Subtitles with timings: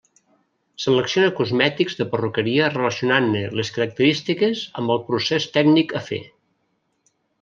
[0.83, 6.23] Selecciona cosmètics de perruqueria relacionant-ne les característiques amb el procés tècnic a fer.